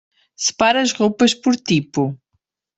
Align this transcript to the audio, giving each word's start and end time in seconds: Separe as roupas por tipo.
Separe 0.45 0.79
as 0.85 0.93
roupas 0.99 1.31
por 1.41 1.53
tipo. 1.69 2.01